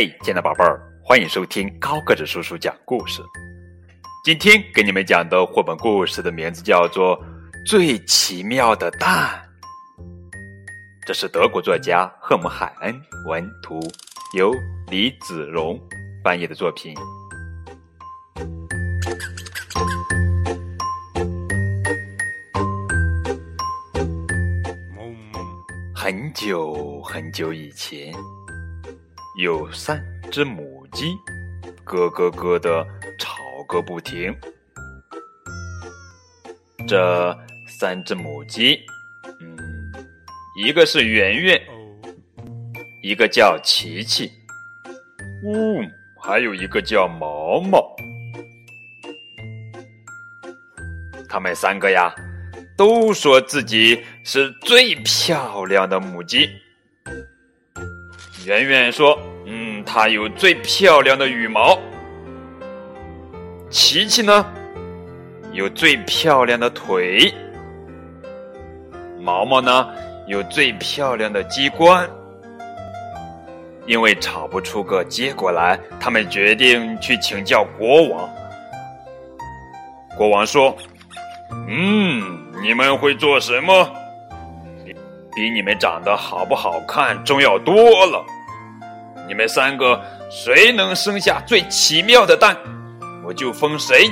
[0.00, 3.20] 嘿，亲爱的宝贝儿，欢迎收听高个子叔叔讲故事。
[4.22, 7.20] 今天给你们讲的绘本故事的名字叫做
[7.66, 9.28] 《最奇妙的蛋》，
[11.04, 12.94] 这是德国作家赫姆海恩
[13.26, 13.80] 文图，
[14.36, 14.54] 由
[14.88, 15.76] 李子荣
[16.22, 16.94] 翻译的作品。
[25.92, 28.14] 很久很久以前。
[29.38, 31.14] 有三只母鸡，
[31.84, 32.84] 咯咯咯的
[33.20, 33.36] 吵
[33.68, 34.36] 个不停。
[36.88, 37.38] 这
[37.68, 38.80] 三只母鸡，
[39.40, 39.56] 嗯，
[40.56, 41.56] 一个是圆圆，
[43.00, 44.28] 一个叫琪琪，
[45.44, 45.82] 呜，
[46.20, 47.94] 还有一个叫毛毛。
[51.28, 52.12] 他们三个呀，
[52.76, 56.48] 都说自己是最漂亮的母鸡。
[58.46, 59.18] 圆圆说：“，
[60.00, 61.76] 它有最漂亮的羽毛。”
[63.68, 64.46] 琪琪呢，
[65.50, 67.34] 有最漂亮的腿。
[69.20, 69.88] 毛毛呢，
[70.28, 72.08] 有最漂亮的鸡冠。
[73.86, 78.30] 因为吵不出个结果来，他们决定去请教国王。
[80.16, 80.76] 国王说
[81.66, 83.90] ：“嗯，你们会做什么？
[85.34, 87.74] 比你们长得好不好看重要多
[88.06, 88.24] 了。”
[89.28, 92.56] 你们三个谁能生下最奇妙的蛋，
[93.22, 94.10] 我就封谁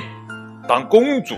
[0.67, 1.35] 当公主。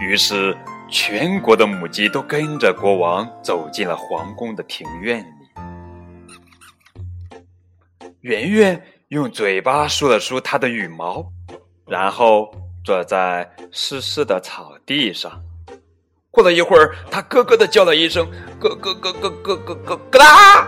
[0.00, 0.56] 于是，
[0.90, 5.26] 全国的母鸡都跟着国王走进了皇宫的庭院里。
[8.22, 11.24] 圆圆用嘴巴梳了梳它的羽毛，
[11.86, 12.52] 然后
[12.84, 15.40] 坐在湿湿的草地上。
[16.32, 18.26] 过了一会儿，它咯咯的叫了一声，
[18.58, 20.66] 咯咯咯咯咯咯咯咯啦。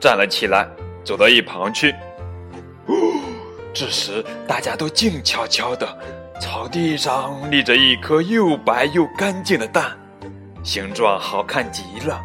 [0.00, 0.66] 站了起来，
[1.04, 1.92] 走到一旁去。
[2.86, 2.94] 哦
[3.72, 5.98] 这时，大家都静悄悄的。
[6.40, 9.96] 草地上立着一颗又白又干净的蛋，
[10.64, 12.20] 形状好看极了，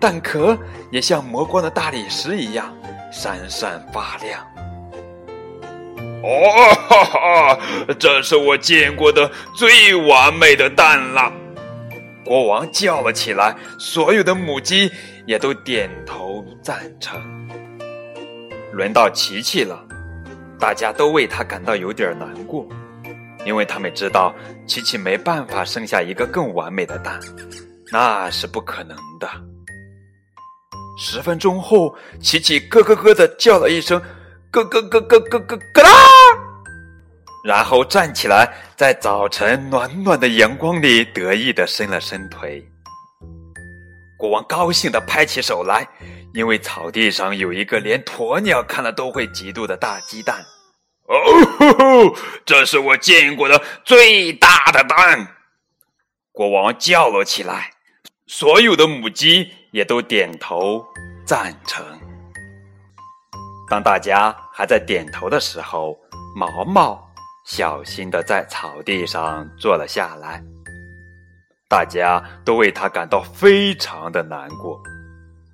[0.00, 0.58] 蛋壳
[0.90, 2.74] 也像磨光的大理石一样
[3.12, 4.40] 闪闪发亮。
[6.22, 7.58] 哦，哈哈，
[7.98, 11.30] 这是我见过的最完美的蛋了！
[12.24, 14.90] 国王叫了起来，所有的母鸡。
[15.26, 17.43] 也都点头赞成。
[18.74, 19.80] 轮到琪琪了，
[20.58, 22.66] 大家都为他感到有点难过，
[23.46, 24.34] 因为他们知道
[24.66, 27.20] 琪琪没办法生下一个更完美的蛋，
[27.92, 29.28] 那是不可能的。
[30.98, 34.02] 十分钟后，琪琪咯咯咯的叫了一声，
[34.50, 35.90] 咯咯咯咯咯咯咯啦，
[37.44, 42.68] 然后站起来，在早晨暖暖的阳光里得意的伸了伸腿。
[44.18, 45.86] 国王高兴地拍起手来，
[46.34, 50.44] 因为草地上有一个连鸵鸟看了都会嫉妒的大鸡蛋。
[51.06, 51.14] 哦
[51.58, 55.28] 吼，这是我见过的最大的蛋！
[56.32, 57.70] 国王叫了起来，
[58.26, 60.84] 所有的母鸡也都点头
[61.24, 61.84] 赞成。
[63.70, 65.96] 当大家还在点头的时候，
[66.34, 67.08] 毛毛
[67.46, 70.42] 小心地在草地上坐了下来。
[71.68, 74.82] 大家都为他感到非常的难过，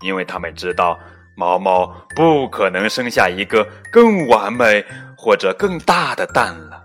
[0.03, 0.99] 因为他们知道
[1.37, 4.84] 毛毛不可能生下一个更完美
[5.16, 6.83] 或者更大的蛋了，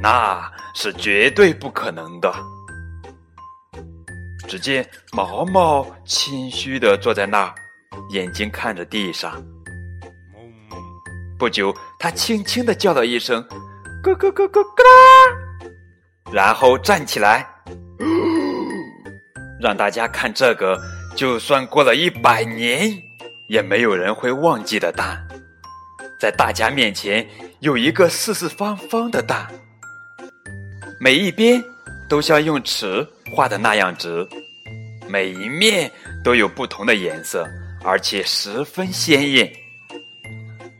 [0.00, 2.32] 那是绝对不可能的。
[4.48, 7.54] 只见毛毛谦虚的坐在那儿，
[8.10, 9.42] 眼睛看着地上。
[11.38, 13.42] 不久，他轻轻的叫了一声
[14.02, 15.72] “咯咯咯咯咯啦”，
[16.32, 17.46] 然后站起来。
[19.60, 20.78] 让大家看这个，
[21.20, 22.90] 就算过了一百年，
[23.46, 25.22] 也没有人会忘记的蛋。
[26.18, 29.46] 在大家面前有一个四四方方的蛋，
[30.98, 31.62] 每一边
[32.08, 33.06] 都像用尺
[33.36, 34.26] 画的那样直，
[35.10, 35.92] 每一面
[36.24, 37.46] 都有不同的颜色，
[37.84, 39.52] 而且十分鲜艳。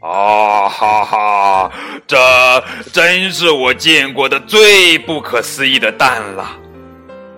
[0.01, 1.73] 啊哈哈，
[2.07, 2.17] 这
[2.95, 6.59] 真是我见过的最不可思议的蛋了，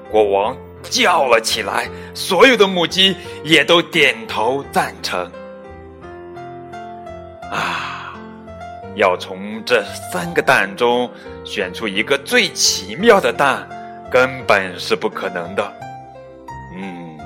[0.08, 0.56] 国王。
[0.82, 5.30] 叫了起来，所有的母鸡也都点头赞成。
[7.50, 8.14] 啊，
[8.94, 11.10] 要从这三个蛋中
[11.44, 13.68] 选出一个最奇妙的蛋，
[14.10, 15.72] 根本是不可能的。
[16.76, 17.18] 嗯，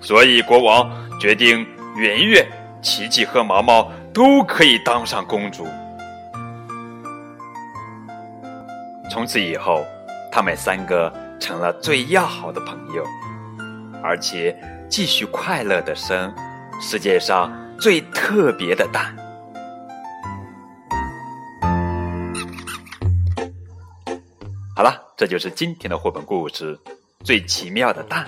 [0.00, 0.90] 所以国王
[1.20, 1.66] 决定，
[1.96, 2.46] 圆圆、
[2.82, 5.66] 琪琪和毛毛都可以当上公主。
[9.10, 9.84] 从此以后，
[10.30, 11.12] 他们三个。
[11.38, 13.04] 成了最要好的朋友，
[14.02, 14.56] 而且
[14.88, 16.34] 继续快乐的生。
[16.80, 19.16] 世界上最特别的蛋。
[24.76, 26.76] 好了，这就是今天的绘本故事
[27.24, 28.24] 《最奇妙的蛋》。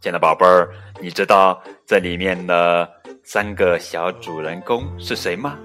[0.00, 0.68] 亲爱的宝贝儿，
[1.00, 2.88] 你知道这里面的
[3.22, 5.56] 三个小主人公是谁吗？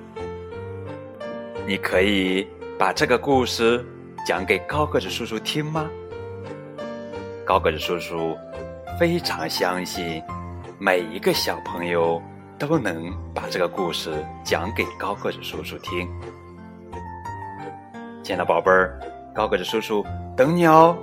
[1.65, 2.47] 你可以
[2.77, 3.83] 把这个故事
[4.27, 5.89] 讲给高个子叔叔听吗？
[7.45, 8.37] 高个子叔叔
[8.99, 10.21] 非常相信
[10.79, 12.21] 每一个小朋友
[12.57, 14.11] 都能把这个故事
[14.43, 16.07] 讲给高个子叔叔听。
[18.23, 18.99] 亲爱的宝贝儿。
[19.33, 20.05] 高个子叔叔
[20.37, 20.95] 等你哦。